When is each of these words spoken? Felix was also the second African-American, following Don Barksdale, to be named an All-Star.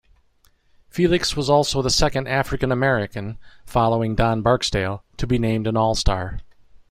Felix 0.89 1.35
was 1.35 1.47
also 1.47 1.83
the 1.83 1.91
second 1.91 2.27
African-American, 2.27 3.37
following 3.67 4.15
Don 4.15 4.41
Barksdale, 4.41 5.03
to 5.17 5.27
be 5.27 5.37
named 5.37 5.67
an 5.67 5.77
All-Star. 5.77 6.39